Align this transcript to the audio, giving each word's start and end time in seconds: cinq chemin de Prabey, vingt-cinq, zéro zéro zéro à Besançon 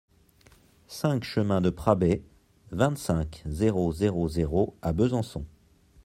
cinq 0.87 1.23
chemin 1.23 1.61
de 1.61 1.69
Prabey, 1.69 2.23
vingt-cinq, 2.71 3.43
zéro 3.45 3.91
zéro 3.93 4.27
zéro 4.27 4.75
à 4.81 4.93
Besançon 4.93 5.45